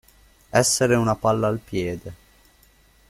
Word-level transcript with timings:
Essere 0.49 0.95
una 0.95 1.13
palla 1.15 1.45
al 1.45 1.59
piede. 1.59 2.13